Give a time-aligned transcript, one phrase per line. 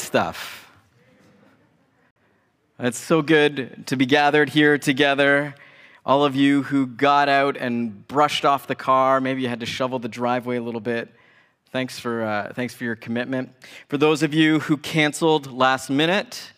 [0.00, 0.70] stuff.
[2.78, 5.54] It's so good to be gathered here together.
[6.06, 9.66] All of you who got out and brushed off the car, maybe you had to
[9.66, 11.12] shovel the driveway a little bit.
[11.70, 13.52] Thanks for, uh, thanks for your commitment.
[13.88, 16.52] For those of you who canceled last minute,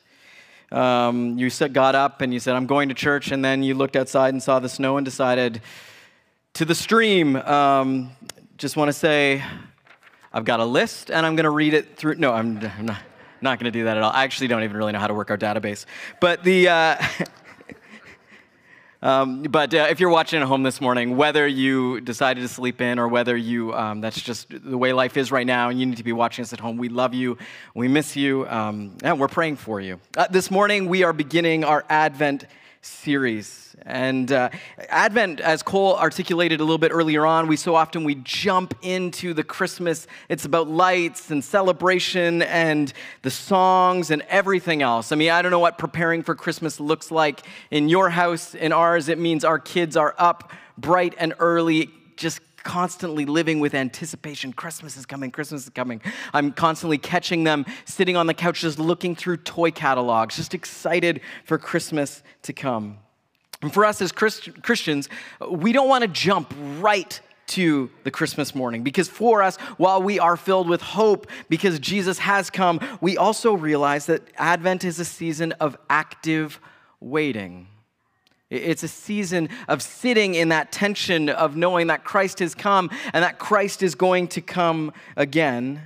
[0.71, 3.97] um, you got up and you said, I'm going to church, and then you looked
[3.97, 5.63] outside and saw the snow and decided
[6.55, 7.35] to the stream.
[7.37, 8.13] Um,
[8.57, 9.43] just want to say,
[10.33, 12.17] I've got a list and I'm going to read it through.
[12.17, 13.01] No, I'm, I'm not,
[13.43, 14.13] not going to do that at all.
[14.13, 15.87] I actually don't even really know how to work our database.
[16.21, 16.69] But the.
[16.69, 17.03] Uh,
[19.03, 22.83] Um, but uh, if you're watching at home this morning, whether you decided to sleep
[22.83, 25.87] in or whether you, um, that's just the way life is right now, and you
[25.87, 27.39] need to be watching us at home, we love you,
[27.75, 29.99] we miss you, um, and we're praying for you.
[30.19, 32.45] Uh, this morning, we are beginning our Advent
[32.83, 33.77] series.
[33.83, 34.51] And uh,
[34.89, 39.35] Advent, as Cole articulated a little bit earlier on, we so often we jump into
[39.35, 40.07] the Christmas.
[40.29, 45.13] It's about lights and celebration and the songs and everything else.
[45.13, 48.55] I mean, I don't know what preparing for Christmas looks like in your house.
[48.55, 53.75] In ours, it means our kids are up bright and early, just constantly living with
[53.75, 54.53] anticipation.
[54.53, 56.01] Christmas is coming, Christmas is coming.
[56.33, 61.21] I'm constantly catching them sitting on the couch, just looking through toy catalogs, just excited
[61.45, 62.99] for Christmas to come.
[63.63, 65.09] And for us as Christ- Christians,
[65.51, 70.21] we don't want to jump right to the Christmas morning because for us, while we
[70.21, 75.05] are filled with hope because Jesus has come, we also realize that Advent is a
[75.05, 76.61] season of active
[77.01, 77.67] waiting.
[78.51, 83.23] It's a season of sitting in that tension of knowing that Christ has come and
[83.23, 85.83] that Christ is going to come again.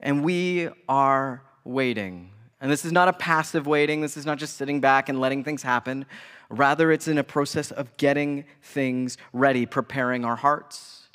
[0.00, 2.30] And we are waiting.
[2.60, 5.44] And this is not a passive waiting, this is not just sitting back and letting
[5.44, 6.06] things happen.
[6.48, 11.08] Rather, it's in a process of getting things ready, preparing our hearts,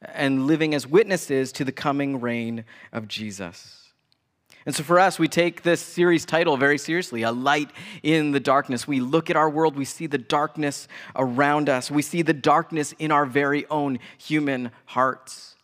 [0.00, 3.83] and living as witnesses to the coming reign of Jesus.
[4.66, 7.70] And so for us, we take this series title very seriously A Light
[8.02, 8.88] in the Darkness.
[8.88, 12.92] We look at our world, we see the darkness around us, we see the darkness
[12.98, 15.56] in our very own human hearts.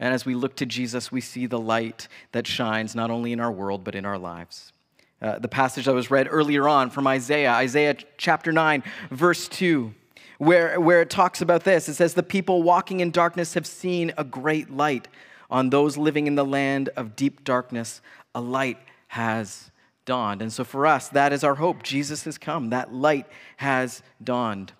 [0.00, 3.40] And as we look to Jesus, we see the light that shines not only in
[3.40, 4.72] our world, but in our lives.
[5.20, 9.92] Uh, the passage that was read earlier on from Isaiah, Isaiah chapter 9, verse 2,
[10.38, 11.88] where, where it talks about this.
[11.88, 15.08] It says, The people walking in darkness have seen a great light.
[15.50, 18.02] On those living in the land of deep darkness,
[18.38, 18.78] a light
[19.08, 19.72] has
[20.04, 20.40] dawned.
[20.40, 21.82] And so for us, that is our hope.
[21.82, 23.26] Jesus has come, that light
[23.56, 24.72] has dawned.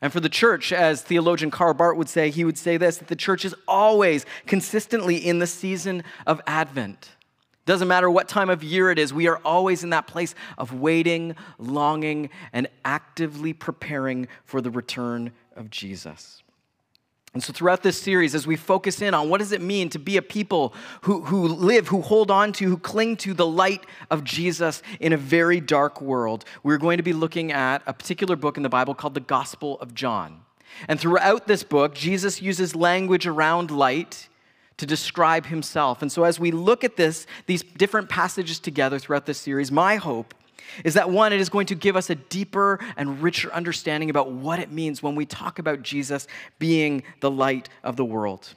[0.00, 3.08] And for the church, as theologian Karl Barth would say, he would say this that
[3.08, 7.10] the church is always consistently in the season of Advent.
[7.66, 10.72] Doesn't matter what time of year it is, we are always in that place of
[10.72, 16.41] waiting, longing, and actively preparing for the return of Jesus.
[17.34, 19.98] And so, throughout this series, as we focus in on what does it mean to
[19.98, 23.84] be a people who, who live, who hold on to, who cling to the light
[24.10, 28.36] of Jesus in a very dark world, we're going to be looking at a particular
[28.36, 30.42] book in the Bible called the Gospel of John.
[30.88, 34.28] And throughout this book, Jesus uses language around light
[34.76, 36.02] to describe himself.
[36.02, 39.96] And so, as we look at this, these different passages together throughout this series, my
[39.96, 40.34] hope
[40.84, 44.30] is that one, it is going to give us a deeper and richer understanding about
[44.30, 46.26] what it means when we talk about Jesus
[46.58, 48.54] being the light of the world.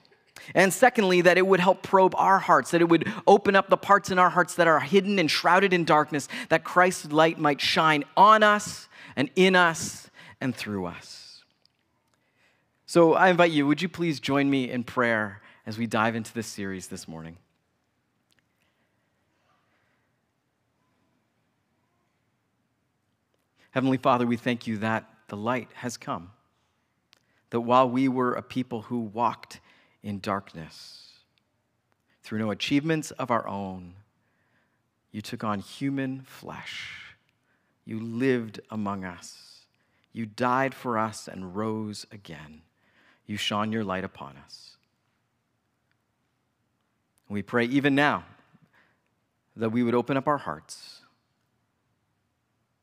[0.54, 3.78] And secondly, that it would help probe our hearts, that it would open up the
[3.78, 7.62] parts in our hearts that are hidden and shrouded in darkness, that Christ's light might
[7.62, 11.44] shine on us and in us and through us.
[12.86, 16.34] So I invite you, would you please join me in prayer as we dive into
[16.34, 17.38] this series this morning.
[23.76, 26.32] Heavenly Father, we thank you that the light has come.
[27.50, 29.60] That while we were a people who walked
[30.02, 31.10] in darkness,
[32.24, 33.96] through no achievements of our own,
[35.12, 37.18] you took on human flesh.
[37.84, 39.66] You lived among us.
[40.14, 42.62] You died for us and rose again.
[43.26, 44.78] You shone your light upon us.
[47.28, 48.24] We pray even now
[49.58, 50.95] that we would open up our hearts,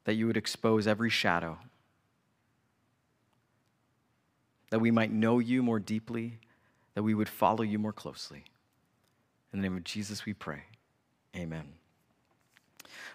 [0.05, 1.59] that you would expose every shadow,
[4.71, 6.39] that we might know you more deeply,
[6.95, 8.45] that we would follow you more closely.
[9.53, 10.63] In the name of Jesus, we pray.
[11.37, 11.82] Amen.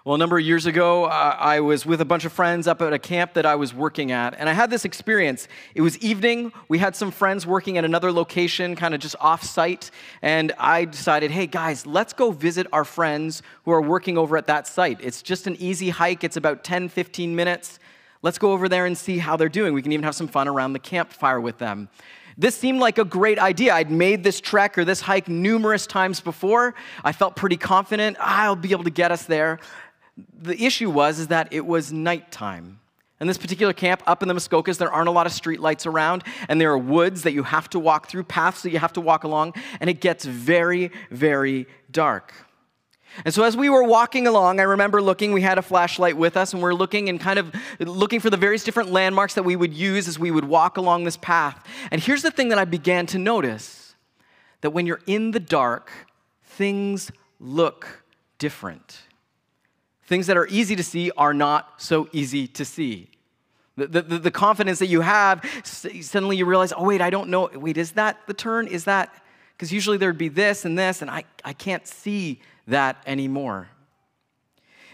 [0.05, 2.81] Well, a number of years ago, uh, I was with a bunch of friends up
[2.81, 5.49] at a camp that I was working at, and I had this experience.
[5.75, 6.53] It was evening.
[6.69, 9.91] We had some friends working at another location, kind of just off site,
[10.21, 14.47] and I decided, hey, guys, let's go visit our friends who are working over at
[14.47, 14.99] that site.
[15.01, 17.77] It's just an easy hike, it's about 10, 15 minutes.
[18.21, 19.73] Let's go over there and see how they're doing.
[19.73, 21.89] We can even have some fun around the campfire with them.
[22.37, 23.73] This seemed like a great idea.
[23.73, 26.75] I'd made this trek or this hike numerous times before.
[27.03, 29.59] I felt pretty confident I'll be able to get us there.
[30.39, 32.79] The issue was is that it was nighttime.
[33.19, 35.87] In this particular camp up in the Muskokas, there aren't a lot of street lights
[35.87, 38.93] around, and there are woods that you have to walk through, paths that you have
[38.93, 42.33] to walk along, and it gets very, very dark.
[43.25, 46.37] And so, as we were walking along, I remember looking, we had a flashlight with
[46.37, 49.43] us, and we are looking and kind of looking for the various different landmarks that
[49.43, 51.65] we would use as we would walk along this path.
[51.91, 53.95] And here's the thing that I began to notice
[54.61, 55.91] that when you're in the dark,
[56.43, 58.03] things look
[58.37, 59.01] different.
[60.03, 63.09] Things that are easy to see are not so easy to see.
[63.75, 67.47] The, the, the, confidence that you have, suddenly you realize, oh, wait, I don't know.
[67.53, 68.65] Wait, is that the turn?
[68.67, 69.13] Is that?
[69.55, 73.69] Because usually there'd be this and this, and I, I can't see that anymore.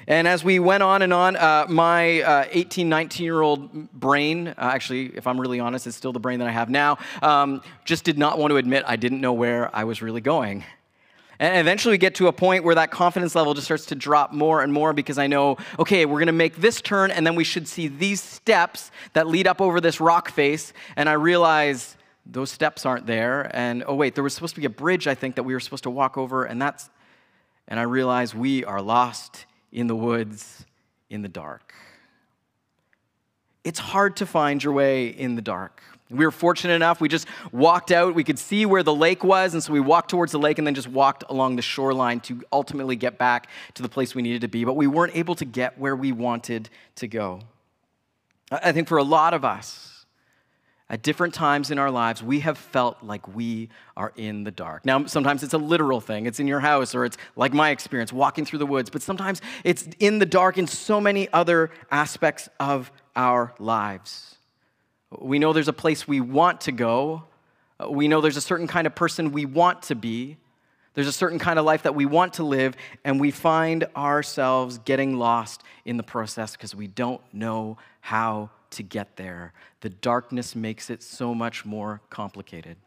[0.08, 4.50] And as we went on and on, uh, my uh, 18, 19 year old brain,
[4.50, 7.62] uh, actually, if I'm really honest, it's still the brain that I have now, um,
[7.86, 10.64] just did not want to admit I didn't know where I was really going.
[11.40, 14.32] And eventually we get to a point where that confidence level just starts to drop
[14.32, 17.36] more and more because I know, okay, we're going to make this turn and then
[17.36, 20.74] we should see these steps that lead up over this rock face.
[20.96, 23.50] And I realize those steps aren't there.
[23.56, 25.60] And oh, wait, there was supposed to be a bridge, I think, that we were
[25.60, 26.46] supposed to walk over.
[26.46, 26.90] And that's,
[27.68, 30.66] and I realize we are lost in the woods
[31.10, 31.74] in the dark.
[33.64, 35.82] It's hard to find your way in the dark.
[36.10, 38.14] We were fortunate enough, we just walked out.
[38.14, 40.68] We could see where the lake was, and so we walked towards the lake and
[40.68, 44.42] then just walked along the shoreline to ultimately get back to the place we needed
[44.42, 44.64] to be.
[44.64, 47.42] But we weren't able to get where we wanted to go.
[48.52, 49.93] I think for a lot of us,
[50.94, 53.68] at different times in our lives, we have felt like we
[53.98, 54.86] are in the dark.
[54.86, 56.28] Now, sometimes it's a literal thing.
[56.28, 58.92] It's in your house, or it's like my experience, walking through the woods.
[58.92, 64.36] But sometimes it's in the dark in so many other aspects of our lives.
[65.18, 67.24] We know there's a place we want to go.
[67.90, 70.38] We know there's a certain kind of person we want to be.
[70.94, 74.78] There's a certain kind of life that we want to live, and we find ourselves
[74.78, 79.54] getting lost in the process because we don't know how to get there.
[79.82, 82.78] The darkness makes it so much more complicated.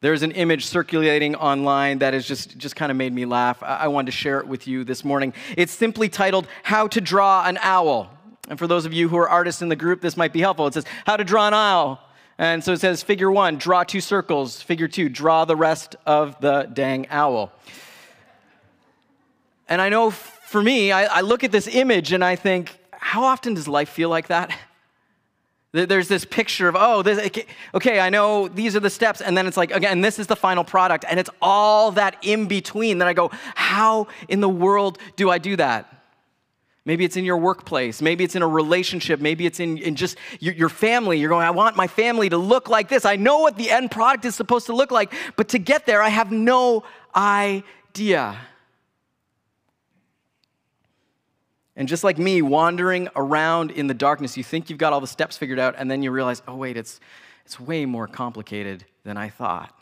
[0.00, 3.62] There's an image circulating online that has just, just kind of made me laugh.
[3.62, 5.32] I wanted to share it with you this morning.
[5.56, 8.10] It's simply titled, How to Draw an Owl.
[8.48, 10.66] And for those of you who are artists in the group, this might be helpful.
[10.66, 12.00] It says, How to draw an owl.
[12.38, 14.62] And so it says, Figure one, draw two circles.
[14.62, 17.52] Figure two, draw the rest of the dang owl.
[19.68, 23.24] And I know for me, I, I look at this image and I think, How
[23.24, 24.56] often does life feel like that?
[25.84, 27.30] There's this picture of, oh, this,
[27.74, 29.20] okay, I know these are the steps.
[29.20, 31.04] And then it's like, again, this is the final product.
[31.08, 35.38] And it's all that in between that I go, how in the world do I
[35.38, 35.92] do that?
[36.86, 38.00] Maybe it's in your workplace.
[38.00, 39.20] Maybe it's in a relationship.
[39.20, 41.18] Maybe it's in, in just your, your, family.
[41.18, 43.04] You're going, I want my family to look like this.
[43.04, 46.00] I know what the end product is supposed to look like, but to get there,
[46.00, 46.84] I have no
[47.14, 48.38] idea.
[51.76, 55.06] And just like me, wandering around in the darkness, you think you've got all the
[55.06, 57.00] steps figured out, and then you realize, oh, wait, it's,
[57.44, 59.78] it's way more complicated than I thought.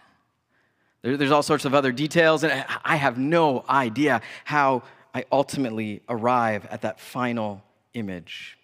[1.03, 4.83] There, there's all sorts of other details, and I have no idea how
[5.15, 7.63] I ultimately arrive at that final
[7.95, 8.59] image.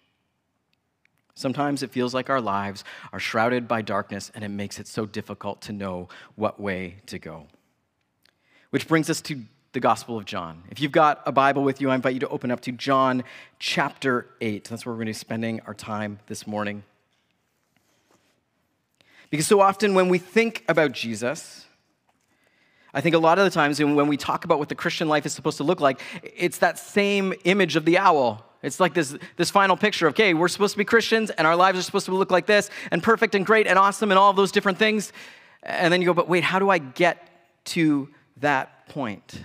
[1.33, 5.05] Sometimes it feels like our lives are shrouded by darkness and it makes it so
[5.07, 7.47] difficult to know what way to go.
[8.69, 9.41] Which brings us to
[9.73, 10.63] the Gospel of John.
[10.69, 13.23] If you've got a Bible with you, I invite you to open up to John
[13.57, 14.65] chapter 8.
[14.65, 16.83] That's where we're going to be spending our time this morning.
[19.29, 21.65] Because so often when we think about Jesus,
[22.93, 25.25] I think a lot of the times when we talk about what the Christian life
[25.25, 28.45] is supposed to look like, it's that same image of the owl.
[28.61, 31.55] It's like this, this final picture of, okay, we're supposed to be Christians and our
[31.55, 34.29] lives are supposed to look like this and perfect and great and awesome and all
[34.29, 35.13] of those different things.
[35.63, 37.29] And then you go, but wait, how do I get
[37.65, 39.41] to that point?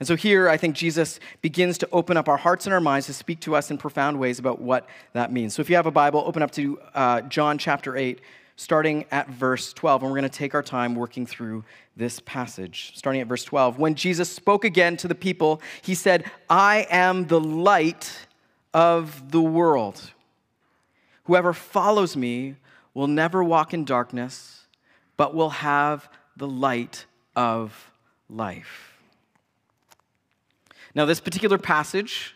[0.00, 3.06] And so here, I think Jesus begins to open up our hearts and our minds
[3.06, 5.54] to speak to us in profound ways about what that means.
[5.54, 8.20] So if you have a Bible, open up to uh, John chapter 8,
[8.54, 10.02] starting at verse 12.
[10.02, 11.64] And we're going to take our time working through
[11.96, 13.80] this passage, starting at verse 12.
[13.80, 18.26] When Jesus spoke again to the people, he said, I am the light
[18.72, 20.12] of the world.
[21.24, 22.54] Whoever follows me
[22.94, 24.66] will never walk in darkness,
[25.16, 27.90] but will have the light of
[28.30, 28.97] life.
[30.98, 32.34] Now, this particular passage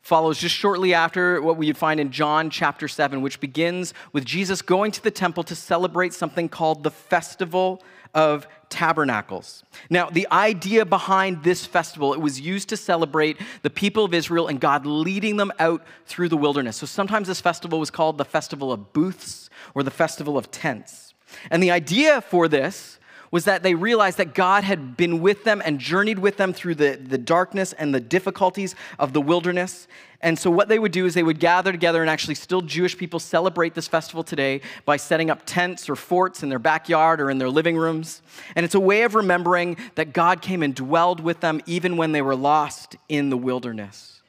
[0.00, 4.60] follows just shortly after what we find in John chapter 7, which begins with Jesus
[4.60, 7.80] going to the temple to celebrate something called the Festival
[8.12, 9.62] of Tabernacles.
[9.88, 14.48] Now, the idea behind this festival, it was used to celebrate the people of Israel
[14.48, 16.76] and God leading them out through the wilderness.
[16.76, 21.14] So sometimes this festival was called the Festival of Booths or the Festival of Tents.
[21.52, 22.98] And the idea for this
[23.30, 26.74] was that they realized that God had been with them and journeyed with them through
[26.74, 29.86] the, the darkness and the difficulties of the wilderness.
[30.20, 32.98] And so, what they would do is they would gather together, and actually, still Jewish
[32.98, 37.30] people celebrate this festival today by setting up tents or forts in their backyard or
[37.30, 38.20] in their living rooms.
[38.54, 42.12] And it's a way of remembering that God came and dwelled with them even when
[42.12, 44.20] they were lost in the wilderness.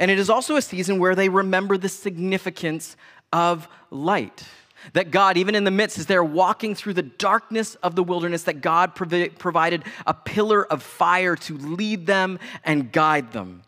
[0.00, 2.96] And it is also a season where they remember the significance
[3.32, 4.44] of light.
[4.92, 8.44] That God, even in the midst, as they're walking through the darkness of the wilderness,
[8.44, 13.62] that God provi- provided a pillar of fire to lead them and guide them.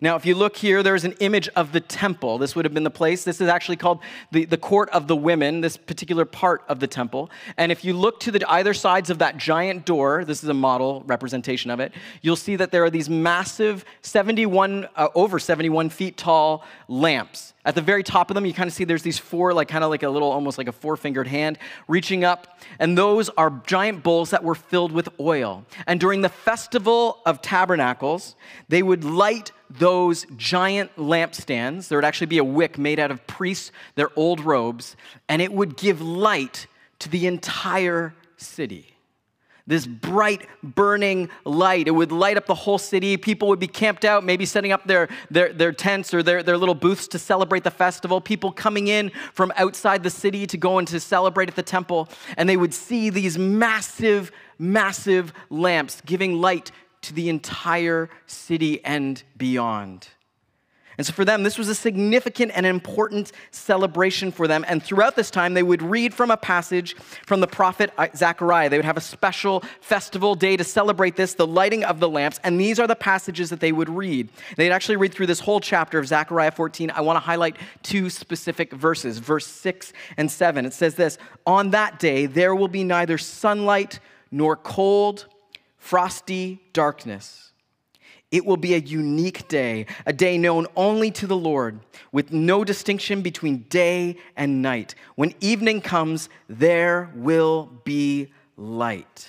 [0.00, 2.38] Now, if you look here, there's an image of the temple.
[2.38, 3.24] This would have been the place.
[3.24, 4.00] This is actually called
[4.32, 7.30] the, the court of the women, this particular part of the temple.
[7.56, 10.54] And if you look to the either sides of that giant door, this is a
[10.54, 15.90] model representation of it, you'll see that there are these massive 71, uh, over 71
[15.90, 17.54] feet tall lamps.
[17.66, 19.82] At the very top of them, you kind of see there's these four, like kind
[19.82, 21.58] of like a little, almost like a four fingered hand
[21.88, 22.60] reaching up.
[22.78, 25.64] And those are giant bowls that were filled with oil.
[25.86, 28.36] And during the festival of tabernacles,
[28.68, 31.88] they would light those giant lampstands.
[31.88, 34.96] There would actually be a wick made out of priests, their old robes,
[35.28, 36.66] and it would give light
[37.00, 38.94] to the entire city
[39.66, 41.88] this bright, burning light.
[41.88, 43.16] It would light up the whole city.
[43.16, 46.58] People would be camped out, maybe setting up their, their, their tents or their, their
[46.58, 48.20] little booths to celebrate the festival.
[48.20, 52.08] People coming in from outside the city to go and to celebrate at the temple.
[52.36, 56.70] And they would see these massive, massive lamps giving light
[57.04, 60.08] to the entire city and beyond.
[60.96, 64.64] And so for them, this was a significant and important celebration for them.
[64.68, 66.94] And throughout this time, they would read from a passage
[67.26, 68.68] from the prophet Zechariah.
[68.68, 72.38] They would have a special festival day to celebrate this, the lighting of the lamps.
[72.44, 74.28] And these are the passages that they would read.
[74.56, 76.92] They'd actually read through this whole chapter of Zechariah 14.
[76.92, 80.64] I want to highlight two specific verses, verse 6 and 7.
[80.64, 83.98] It says this On that day, there will be neither sunlight
[84.30, 85.26] nor cold,
[85.84, 87.52] frosty darkness
[88.34, 91.78] it will be a unique day, a day known only to the Lord,
[92.10, 94.96] with no distinction between day and night.
[95.14, 99.28] When evening comes, there will be light.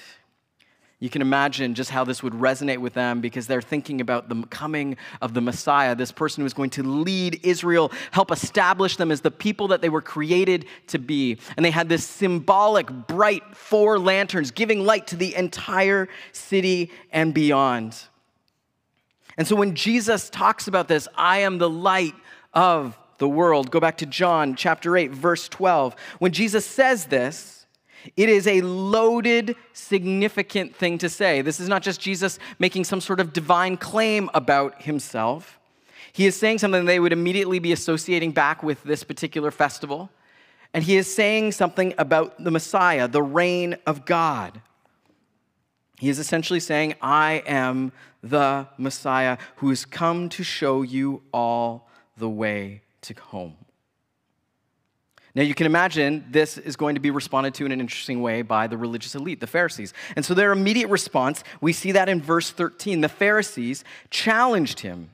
[1.00, 4.44] You can imagine just how this would resonate with them because they're thinking about the
[4.44, 9.12] coming of the Messiah, this person who is going to lead Israel, help establish them
[9.12, 11.38] as the people that they were created to be.
[11.58, 17.34] And they had this symbolic, bright four lanterns giving light to the entire city and
[17.34, 18.02] beyond.
[19.38, 22.16] And so when Jesus talks about this, I am the light
[22.54, 25.96] of the world, go back to John chapter 8, verse 12.
[26.20, 27.65] When Jesus says this,
[28.16, 31.42] it is a loaded, significant thing to say.
[31.42, 35.60] This is not just Jesus making some sort of divine claim about himself.
[36.14, 40.10] He is saying something they would immediately be associating back with this particular festival.
[40.74, 44.62] And he is saying something about the Messiah, the reign of God.
[46.00, 51.90] He is essentially saying, I am the Messiah who has come to show you all
[52.18, 53.56] the way to home.
[55.36, 58.42] Now, you can imagine this is going to be responded to in an interesting way
[58.42, 59.94] by the religious elite, the Pharisees.
[60.15, 63.01] And so, their immediate response, we see that in verse 13.
[63.01, 65.10] The Pharisees challenged him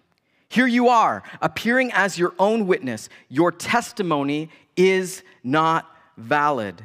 [0.47, 3.09] Here you are, appearing as your own witness.
[3.29, 6.83] Your testimony is not valid.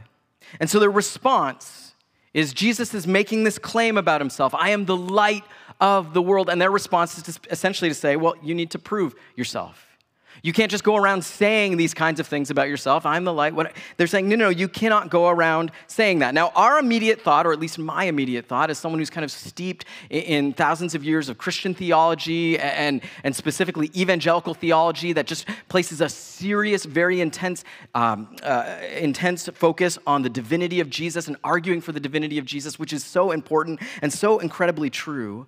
[0.58, 1.92] And so, their response
[2.32, 5.44] is Jesus is making this claim about himself I am the light
[5.78, 6.48] of the world.
[6.48, 9.95] And their response is to, essentially to say, well, you need to prove yourself.
[10.42, 13.06] You can't just go around saying these kinds of things about yourself.
[13.06, 13.54] I'm the light.
[13.54, 13.72] What?
[13.96, 16.34] They're saying, no, no, no, you cannot go around saying that.
[16.34, 19.30] Now, our immediate thought, or at least my immediate thought, as someone who's kind of
[19.30, 25.46] steeped in, thousands of years of Christian theology and, and specifically evangelical theology that just
[25.68, 27.64] places a serious, very intense,
[27.94, 32.44] um, uh, intense focus on the divinity of Jesus and arguing for the divinity of
[32.44, 35.46] Jesus, which is so important and so incredibly true.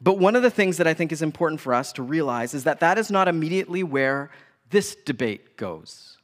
[0.00, 2.64] But one of the things that I think is important for us to realize is
[2.64, 4.30] that that is not immediately where
[4.70, 6.18] this debate goes.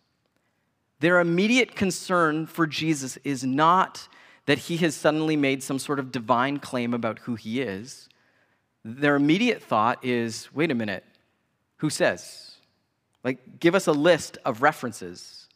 [1.00, 4.09] Their immediate concern for Jesus is not
[4.47, 8.09] that he has suddenly made some sort of divine claim about who he is.
[8.85, 11.04] Their immediate thought is wait a minute,
[11.78, 12.57] who says?
[13.25, 15.49] Like, give us a list of references.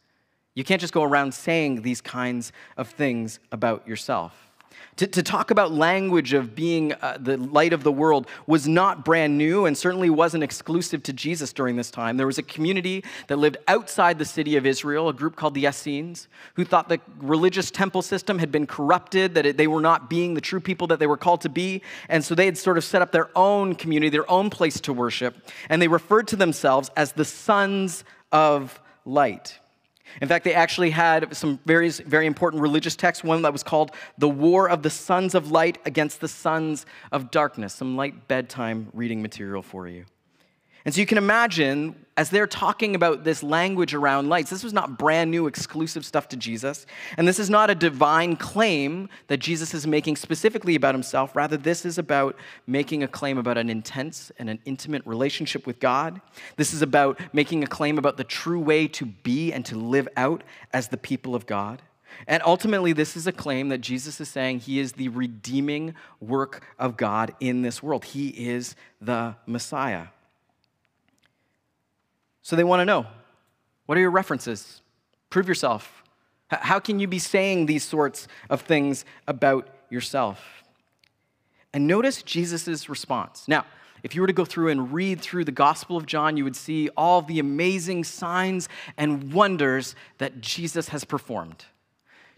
[0.55, 4.48] You can't just go around saying these kinds of things about yourself.
[4.97, 9.05] To, to talk about language of being uh, the light of the world was not
[9.05, 12.17] brand new and certainly wasn't exclusive to Jesus during this time.
[12.17, 15.65] There was a community that lived outside the city of Israel, a group called the
[15.65, 20.09] Essenes, who thought the religious temple system had been corrupted, that it, they were not
[20.09, 21.81] being the true people that they were called to be.
[22.09, 24.91] And so they had sort of set up their own community, their own place to
[24.91, 25.35] worship.
[25.69, 29.59] And they referred to themselves as the sons of light.
[30.21, 33.91] In fact, they actually had some very, very important religious texts, one that was called
[34.17, 38.89] The War of the Sons of Light Against the Sons of Darkness, some light bedtime
[38.93, 40.05] reading material for you.
[40.85, 44.71] And so you can imagine, as they're talking about this language around lights, this was
[44.71, 46.85] not brand new exclusive stuff to Jesus.
[47.17, 51.35] And this is not a divine claim that Jesus is making specifically about himself.
[51.35, 55.79] Rather, this is about making a claim about an intense and an intimate relationship with
[55.79, 56.21] God.
[56.55, 60.07] This is about making a claim about the true way to be and to live
[60.15, 61.81] out as the people of God.
[62.25, 66.65] And ultimately, this is a claim that Jesus is saying he is the redeeming work
[66.79, 68.05] of God in this world.
[68.05, 70.07] He is the Messiah.
[72.49, 73.05] So they want to know
[73.85, 74.81] what are your references?
[75.29, 76.01] Prove yourself.
[76.47, 80.63] How can you be saying these sorts of things about yourself?
[81.75, 83.47] And notice Jesus' response.
[83.47, 83.67] Now,
[84.01, 86.55] if you were to go through and read through the Gospel of John, you would
[86.55, 91.65] see all the amazing signs and wonders that Jesus has performed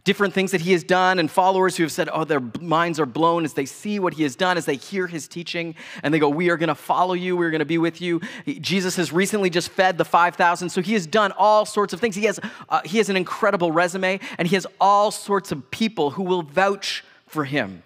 [0.04, 3.06] different things that he has done, and followers who have said, oh, their minds are
[3.06, 6.20] blown as they see what he has done, as they hear his teaching, and they
[6.20, 8.22] go, We are going to follow you, we're going to be with you.
[8.46, 12.16] Jesus has recently just fed the 5,000, so he has done all sorts of things.
[12.16, 12.40] He has,
[12.70, 16.42] uh, he has an incredible resume, and he has all sorts of people who will
[16.42, 17.84] vouch for him.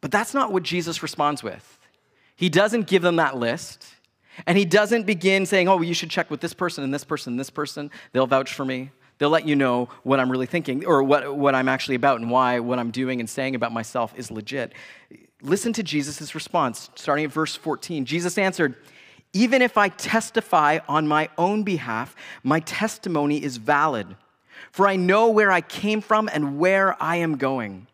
[0.00, 1.78] But that's not what Jesus responds with.
[2.36, 3.84] He doesn't give them that list.
[4.46, 7.02] And he doesn't begin saying, oh, well, you should check with this person and this
[7.02, 7.90] person and this person.
[8.12, 8.90] They'll vouch for me.
[9.18, 12.30] They'll let you know what I'm really thinking or what, what I'm actually about and
[12.30, 14.72] why what I'm doing and saying about myself is legit.
[15.42, 18.04] Listen to Jesus' response, starting at verse 14.
[18.04, 18.76] Jesus answered,
[19.32, 24.16] Even if I testify on my own behalf, my testimony is valid.
[24.70, 27.86] For I know where I came from and where I am going.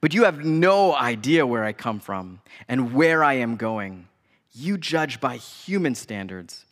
[0.00, 4.08] But you have no idea where I come from and where I am going.
[4.52, 6.64] You judge by human standards.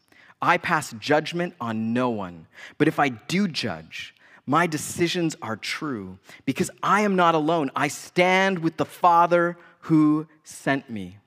[0.42, 2.48] I pass judgment on no one.
[2.76, 7.70] But if I do judge, my decisions are true because I am not alone.
[7.76, 11.18] I stand with the Father who sent me.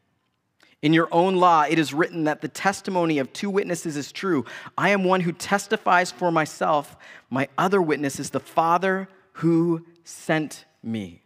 [0.82, 4.46] In your own law, it is written that the testimony of two witnesses is true.
[4.78, 6.98] I am one who testifies for myself.
[7.30, 11.22] My other witness is the Father who sent me.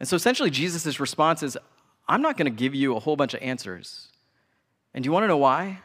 [0.00, 1.58] And so essentially, Jesus' response is
[2.08, 4.08] I'm not going to give you a whole bunch of answers.
[4.94, 5.80] And do you want to know why?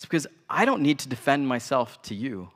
[0.00, 2.48] It's because I don't need to defend myself to you.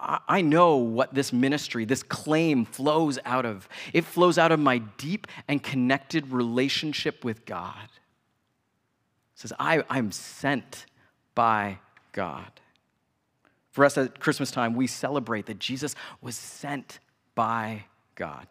[0.00, 3.68] I know what this ministry, this claim flows out of.
[3.92, 7.84] It flows out of my deep and connected relationship with God.
[7.84, 10.86] It says, I, I'm sent
[11.36, 11.78] by
[12.10, 12.50] God.
[13.70, 16.98] For us at Christmas time, we celebrate that Jesus was sent
[17.36, 17.84] by
[18.16, 18.48] God.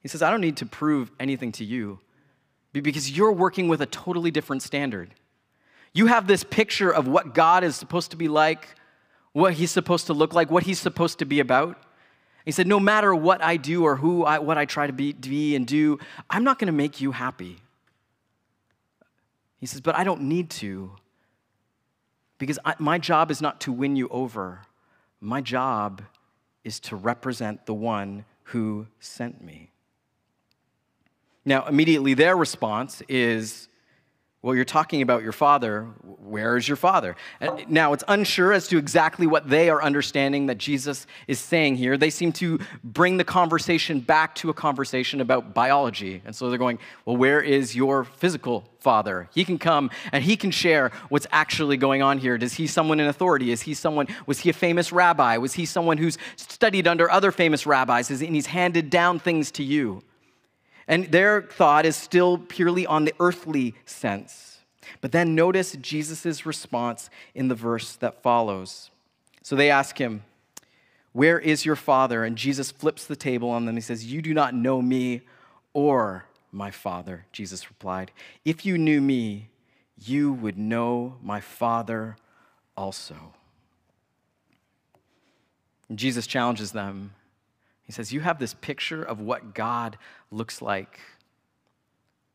[0.00, 2.00] He says, I don't need to prove anything to you
[2.72, 5.14] because you're working with a totally different standard.
[5.92, 8.66] You have this picture of what God is supposed to be like,
[9.32, 11.78] what he's supposed to look like, what he's supposed to be about.
[12.44, 15.12] He said, No matter what I do or who I, what I try to be,
[15.12, 15.98] be and do,
[16.30, 17.58] I'm not going to make you happy.
[19.58, 20.92] He says, But I don't need to
[22.38, 24.62] because I, my job is not to win you over.
[25.20, 26.02] My job
[26.64, 29.71] is to represent the one who sent me.
[31.44, 33.68] Now, immediately their response is,
[34.42, 35.84] well, you're talking about your father.
[36.02, 37.14] Where is your father?
[37.68, 41.96] Now, it's unsure as to exactly what they are understanding that Jesus is saying here.
[41.96, 46.22] They seem to bring the conversation back to a conversation about biology.
[46.24, 49.28] And so they're going, Well, where is your physical father?
[49.32, 52.36] He can come and he can share what's actually going on here.
[52.36, 53.52] Does he someone in authority?
[53.52, 55.36] Is he someone, was he a famous rabbi?
[55.36, 59.62] Was he someone who's studied under other famous rabbis and he's handed down things to
[59.62, 60.02] you?
[60.92, 64.58] And their thought is still purely on the earthly sense.
[65.00, 68.90] But then notice Jesus' response in the verse that follows.
[69.42, 70.22] So they ask him,
[71.12, 72.24] Where is your father?
[72.24, 73.74] And Jesus flips the table on them.
[73.74, 75.22] He says, You do not know me
[75.72, 78.10] or my father, Jesus replied.
[78.44, 79.48] If you knew me,
[79.96, 82.18] you would know my father
[82.76, 83.32] also.
[85.88, 87.14] And Jesus challenges them
[87.92, 89.98] he says, You have this picture of what God
[90.30, 90.98] looks like,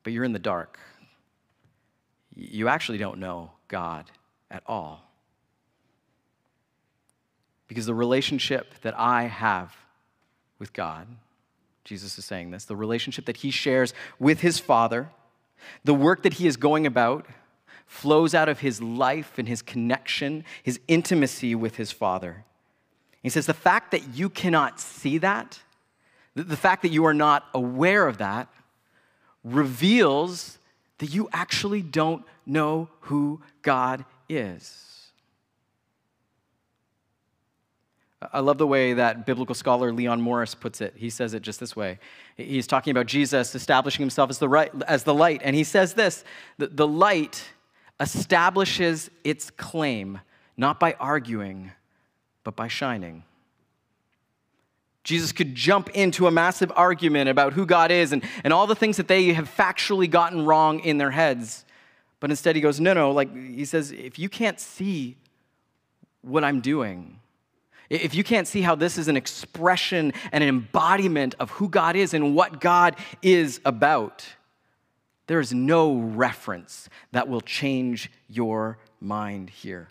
[0.03, 0.77] but you're in the dark.
[2.35, 4.11] You actually don't know God
[4.51, 5.09] at all.
[7.67, 9.75] Because the relationship that I have
[10.59, 11.07] with God,
[11.83, 15.09] Jesus is saying this, the relationship that he shares with his Father,
[15.83, 17.25] the work that he is going about,
[17.87, 22.45] flows out of his life and his connection, his intimacy with his Father.
[23.23, 25.59] He says, the fact that you cannot see that,
[26.35, 28.47] the fact that you are not aware of that,
[29.43, 30.57] reveals
[30.99, 34.83] that you actually don't know who God is.
[38.33, 40.93] I love the way that biblical scholar Leon Morris puts it.
[40.97, 41.99] He says it just this way.
[42.35, 45.93] He's talking about Jesus establishing himself as the, right, as the light, and he says
[45.93, 46.23] this
[46.57, 47.43] the, the light
[47.99, 50.19] establishes its claim
[50.55, 51.71] not by arguing,
[52.47, 53.23] but by shining.
[55.03, 58.73] Jesus could jump into a massive argument about who God is and, and all the
[58.73, 61.65] things that they have factually gotten wrong in their heads.
[62.21, 65.17] But instead, he goes, No, no, like he says, if you can't see
[66.21, 67.19] what I'm doing,
[67.89, 71.97] if you can't see how this is an expression and an embodiment of who God
[71.97, 74.25] is and what God is about,
[75.25, 79.89] there is no reference that will change your mind here.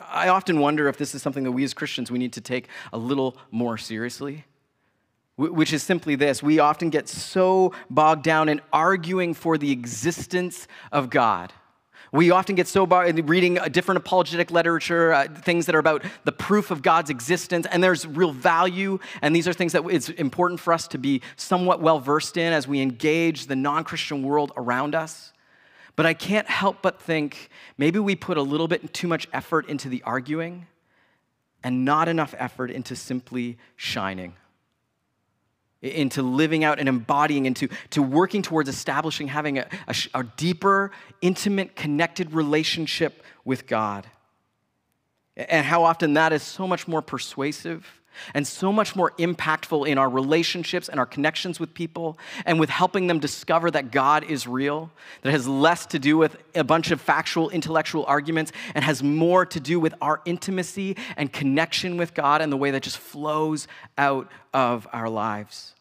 [0.00, 2.68] I often wonder if this is something that we as Christians we need to take
[2.92, 4.44] a little more seriously.
[5.36, 10.68] Which is simply this we often get so bogged down in arguing for the existence
[10.92, 11.52] of God.
[12.12, 16.04] We often get so bogged in reading different apologetic literature, uh, things that are about
[16.22, 19.00] the proof of God's existence, and there's real value.
[19.20, 22.52] And these are things that it's important for us to be somewhat well versed in
[22.52, 25.32] as we engage the non Christian world around us.
[25.96, 29.68] But I can't help but think maybe we put a little bit too much effort
[29.68, 30.66] into the arguing
[31.62, 34.34] and not enough effort into simply shining,
[35.80, 40.90] into living out and embodying, into to working towards establishing having a, a, a deeper,
[41.22, 44.06] intimate, connected relationship with God.
[45.36, 48.02] And how often that is so much more persuasive
[48.34, 52.70] and so much more impactful in our relationships and our connections with people and with
[52.70, 54.90] helping them discover that God is real,
[55.22, 59.44] that has less to do with a bunch of factual intellectual arguments and has more
[59.46, 63.66] to do with our intimacy and connection with God and the way that just flows
[63.98, 65.74] out of our lives.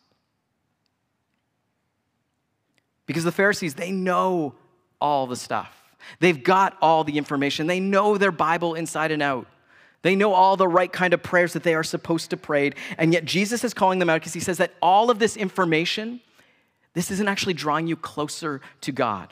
[3.05, 4.55] Because the Pharisees, they know
[4.99, 5.83] all the stuff.
[6.19, 7.67] They've got all the information.
[7.67, 9.47] They know their Bible inside and out.
[10.03, 12.71] They know all the right kind of prayers that they are supposed to pray.
[12.97, 16.21] And yet Jesus is calling them out because he says that all of this information,
[16.93, 19.29] this isn't actually drawing you closer to God.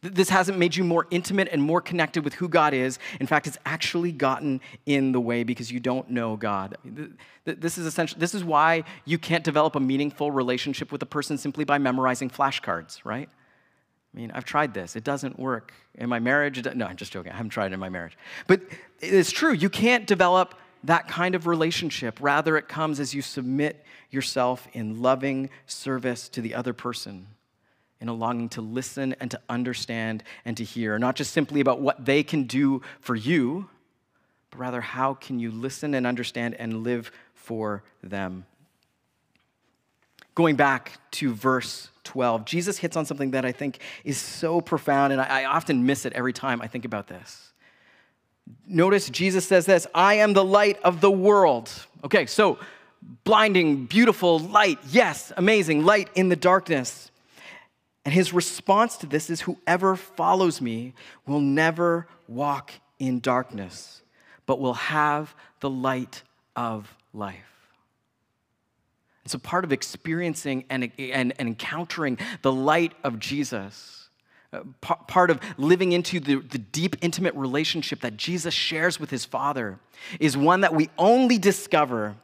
[0.00, 3.00] This hasn't made you more intimate and more connected with who God is.
[3.18, 6.76] In fact, it's actually gotten in the way because you don't know God.
[7.44, 11.36] This is essentially this is why you can't develop a meaningful relationship with a person
[11.36, 13.28] simply by memorizing flashcards, right?
[14.14, 14.96] I mean, I've tried this.
[14.96, 15.72] It doesn't work.
[15.94, 17.32] In my marriage, no, I'm just joking.
[17.32, 18.16] I haven't tried it in my marriage.
[18.46, 18.62] But
[19.00, 19.52] it's true.
[19.52, 22.18] You can't develop that kind of relationship.
[22.20, 27.26] Rather, it comes as you submit yourself in loving service to the other person,
[28.00, 31.80] in a longing to listen and to understand and to hear, not just simply about
[31.80, 33.68] what they can do for you,
[34.50, 38.46] but rather, how can you listen and understand and live for them?
[40.34, 45.12] Going back to verse 12, Jesus hits on something that I think is so profound,
[45.12, 47.52] and I, I often miss it every time I think about this.
[48.66, 51.70] Notice Jesus says this I am the light of the world.
[52.02, 52.58] Okay, so
[53.24, 54.78] blinding, beautiful light.
[54.88, 57.10] Yes, amazing light in the darkness.
[58.06, 60.94] And his response to this is whoever follows me
[61.26, 64.00] will never walk in darkness,
[64.46, 66.22] but will have the light
[66.56, 67.57] of life.
[69.28, 74.08] It's a part of experiencing and, and, and encountering the light of Jesus.
[74.54, 79.26] Uh, part of living into the, the deep, intimate relationship that Jesus shares with his
[79.26, 79.80] Father
[80.18, 82.16] is one that we only discover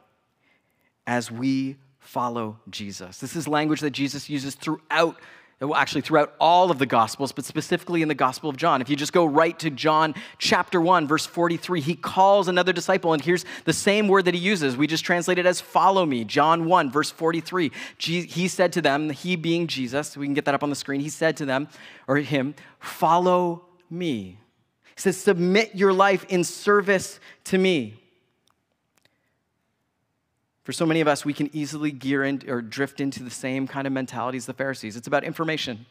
[1.05, 3.19] as we follow Jesus.
[3.19, 5.19] This is language that Jesus uses throughout
[5.61, 8.81] well, actually throughout all of the Gospels, but specifically in the Gospel of John.
[8.81, 13.13] If you just go right to John chapter 1, verse 43, he calls another disciple,
[13.13, 14.75] and here's the same word that he uses.
[14.75, 16.25] We just translate it as follow me.
[16.25, 17.71] John 1, verse 43.
[17.97, 20.99] He said to them, he being Jesus, we can get that up on the screen,
[20.99, 21.69] he said to them,
[22.07, 24.39] or him, follow me.
[24.95, 28.01] He says, submit your life in service to me.
[30.65, 33.67] For so many of us, we can easily gear in or drift into the same
[33.67, 34.95] kind of mentality as the Pharisees.
[34.97, 35.85] It's about information,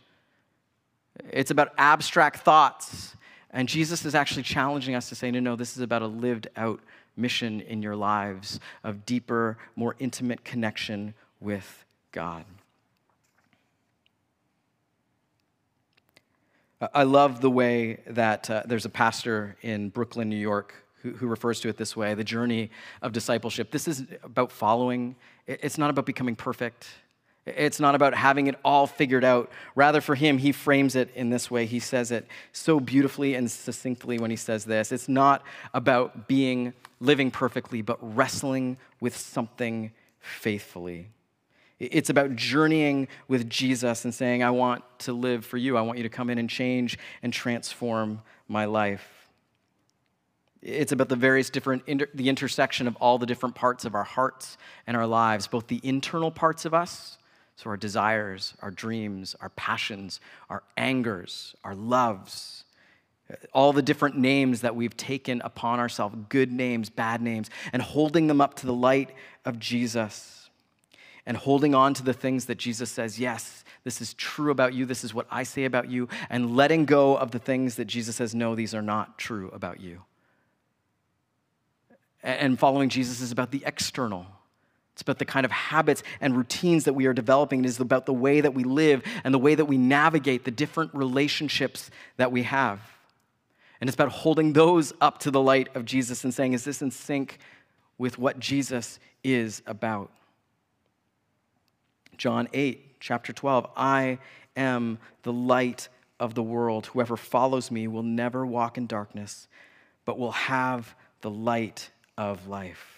[1.30, 3.16] it's about abstract thoughts.
[3.50, 6.48] And Jesus is actually challenging us to say, no, no, this is about a lived
[6.56, 6.80] out
[7.16, 12.44] mission in your lives of deeper, more intimate connection with God.
[16.92, 21.60] I love the way that uh, there's a pastor in Brooklyn, New York, who, refers
[21.60, 22.70] to it this way the journey
[23.02, 23.70] of discipleship.
[23.70, 26.88] This is about following, it's not about becoming perfect.
[27.46, 29.50] It's not about having it all figured out.
[29.74, 31.66] Rather, for him, he frames it in this way.
[31.66, 34.92] He says it so beautifully and succinctly when he says this.
[34.92, 35.42] It's not
[35.74, 41.08] about being living perfectly, but wrestling with something faithfully.
[41.78, 45.76] It's about journeying with Jesus and saying, I want to live for you.
[45.76, 49.23] I want you to come in and change and transform my life.
[50.64, 54.02] It's about the various different, inter- the intersection of all the different parts of our
[54.02, 57.18] hearts and our lives, both the internal parts of us,
[57.54, 62.64] so our desires, our dreams, our passions, our angers, our loves,
[63.52, 68.26] all the different names that we've taken upon ourselves good names, bad names and holding
[68.26, 69.10] them up to the light
[69.44, 70.50] of Jesus
[71.26, 74.84] and holding on to the things that Jesus says, yes, this is true about you,
[74.86, 78.16] this is what I say about you, and letting go of the things that Jesus
[78.16, 80.02] says, no, these are not true about you.
[82.24, 84.26] And following Jesus is about the external.
[84.94, 87.64] It's about the kind of habits and routines that we are developing.
[87.64, 90.50] It is about the way that we live and the way that we navigate the
[90.50, 92.80] different relationships that we have.
[93.80, 96.80] And it's about holding those up to the light of Jesus and saying, is this
[96.80, 97.38] in sync
[97.98, 100.10] with what Jesus is about?
[102.16, 104.18] John 8, chapter 12 I
[104.56, 106.86] am the light of the world.
[106.86, 109.48] Whoever follows me will never walk in darkness,
[110.06, 112.94] but will have the light of life.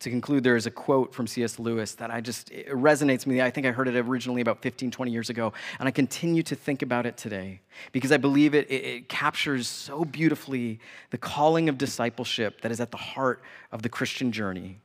[0.00, 1.58] To conclude, there is a quote from C.S.
[1.58, 3.40] Lewis that I just, it resonates with me.
[3.40, 6.54] I think I heard it originally about 15, 20 years ago, and I continue to
[6.54, 7.60] think about it today
[7.92, 12.78] because I believe it, it, it captures so beautifully the calling of discipleship that is
[12.78, 13.42] at the heart
[13.72, 14.78] of the Christian journey.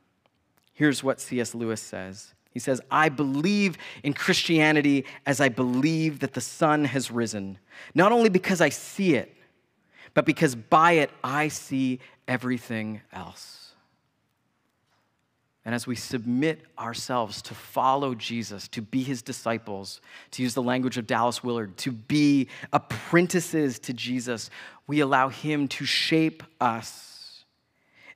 [0.72, 1.54] Here's what C.S.
[1.54, 7.10] Lewis says He says, I believe in Christianity as I believe that the sun has
[7.10, 7.58] risen,
[7.94, 9.36] not only because I see it,
[10.14, 13.62] but because by it I see everything else.
[15.64, 20.00] And as we submit ourselves to follow Jesus, to be his disciples,
[20.32, 24.50] to use the language of Dallas Willard, to be apprentices to Jesus,
[24.88, 27.44] we allow him to shape us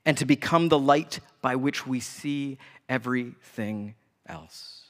[0.05, 3.95] and to become the light by which we see everything
[4.27, 4.86] else.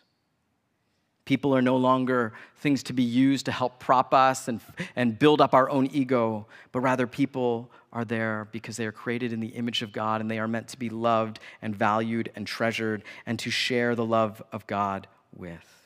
[1.26, 4.60] People are no longer things to be used to help prop us and,
[4.96, 9.34] and build up our own ego, but rather people are there because they are created
[9.34, 12.46] in the image of God and they are meant to be loved and valued and
[12.46, 15.76] treasured and to share the love of God with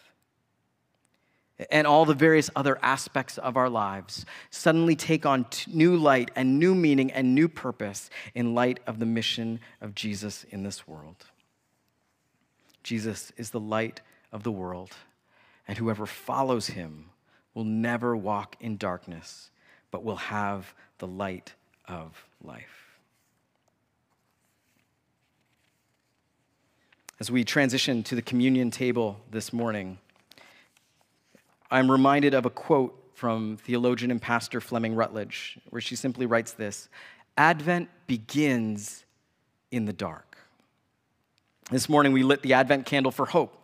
[1.71, 6.59] and all the various other aspects of our lives suddenly take on new light and
[6.59, 11.27] new meaning and new purpose in light of the mission of Jesus in this world.
[12.83, 14.01] Jesus is the light
[14.33, 14.93] of the world,
[15.71, 17.05] and whoever follows him
[17.55, 19.53] will never walk in darkness,
[19.93, 21.55] but will have the light
[21.87, 22.99] of life.
[27.21, 29.99] As we transition to the communion table this morning,
[31.71, 36.51] I'm reminded of a quote from theologian and pastor Fleming Rutledge, where she simply writes
[36.51, 36.89] this
[37.37, 39.05] Advent begins
[39.71, 40.37] in the dark.
[41.71, 43.57] This morning, we lit the Advent candle for hope.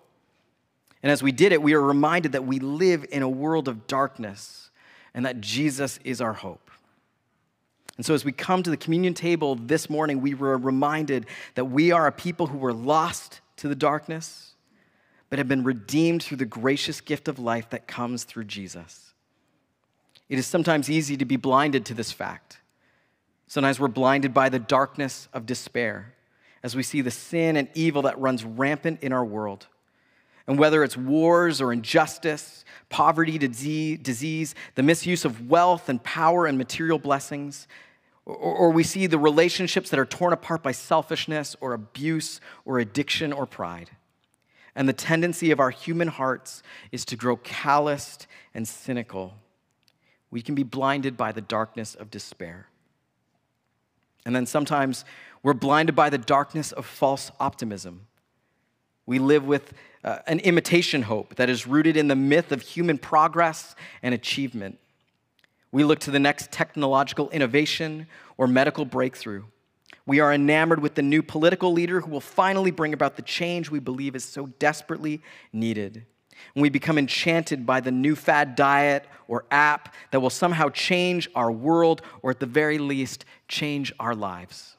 [1.06, 3.86] And as we did it, we are reminded that we live in a world of
[3.86, 4.70] darkness
[5.14, 6.68] and that Jesus is our hope.
[7.96, 11.66] And so, as we come to the communion table this morning, we were reminded that
[11.66, 14.54] we are a people who were lost to the darkness
[15.30, 19.14] but have been redeemed through the gracious gift of life that comes through Jesus.
[20.28, 22.58] It is sometimes easy to be blinded to this fact.
[23.46, 26.14] Sometimes we're blinded by the darkness of despair
[26.64, 29.68] as we see the sin and evil that runs rampant in our world.
[30.46, 36.56] And whether it's wars or injustice, poverty, disease, the misuse of wealth and power and
[36.56, 37.66] material blessings,
[38.24, 43.32] or, we see the relationships that are torn apart by selfishness or abuse or addiction
[43.32, 43.90] or pride.
[44.74, 49.34] And the tendency of our human hearts is to grow calloused and cynical.
[50.32, 52.66] We can be blinded by the darkness of despair.
[54.24, 55.04] And then sometimes
[55.44, 58.08] we're blinded by the darkness of false optimism.
[59.06, 59.72] We live with
[60.06, 64.78] uh, an imitation hope that is rooted in the myth of human progress and achievement.
[65.72, 68.06] We look to the next technological innovation
[68.38, 69.42] or medical breakthrough.
[70.06, 73.68] We are enamored with the new political leader who will finally bring about the change
[73.68, 75.20] we believe is so desperately
[75.52, 76.06] needed.
[76.54, 81.28] And we become enchanted by the new fad diet or app that will somehow change
[81.34, 84.76] our world or, at the very least, change our lives.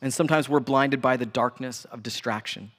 [0.00, 2.70] And sometimes we're blinded by the darkness of distraction.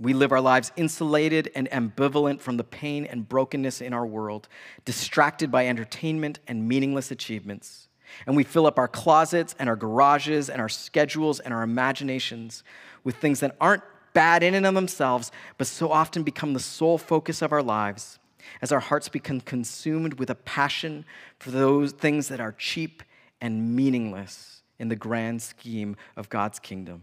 [0.00, 4.48] We live our lives insulated and ambivalent from the pain and brokenness in our world,
[4.84, 7.88] distracted by entertainment and meaningless achievements.
[8.26, 12.62] And we fill up our closets and our garages and our schedules and our imaginations
[13.02, 13.82] with things that aren't
[14.14, 18.18] bad in and of themselves, but so often become the sole focus of our lives
[18.62, 21.04] as our hearts become consumed with a passion
[21.38, 23.02] for those things that are cheap
[23.40, 27.02] and meaningless in the grand scheme of God's kingdom.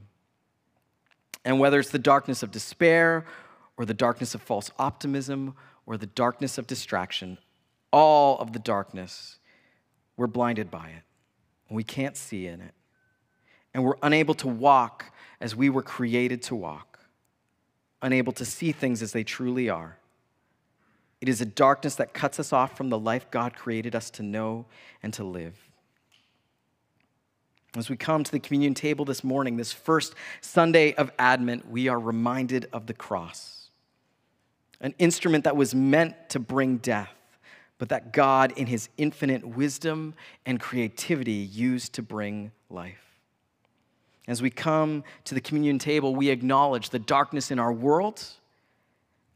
[1.46, 3.24] And whether it's the darkness of despair
[3.78, 5.56] or the darkness of false optimism
[5.86, 7.38] or the darkness of distraction,
[7.94, 9.38] all of the darkness,
[10.18, 11.04] we're blinded by it.
[11.70, 12.74] And we can't see in it.
[13.74, 17.00] And we're unable to walk as we were created to walk,
[18.02, 19.98] unable to see things as they truly are.
[21.22, 24.24] It is a darkness that cuts us off from the life God created us to
[24.24, 24.66] know
[25.04, 25.58] and to live.
[27.78, 31.90] As we come to the communion table this morning, this first Sunday of Advent, we
[31.90, 33.70] are reminded of the cross,
[34.80, 37.14] an instrument that was meant to bring death,
[37.78, 40.14] but that God, in his infinite wisdom
[40.46, 43.04] and creativity, used to bring life.
[44.28, 48.24] As we come to the communion table, we acknowledge the darkness in our world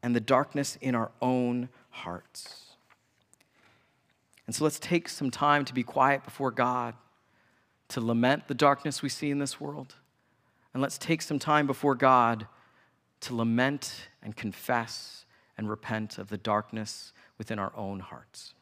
[0.01, 2.67] and the darkness in our own hearts.
[4.47, 6.95] And so let's take some time to be quiet before God
[7.89, 9.95] to lament the darkness we see in this world.
[10.73, 12.47] And let's take some time before God
[13.21, 15.25] to lament and confess
[15.57, 18.53] and repent of the darkness within our own hearts.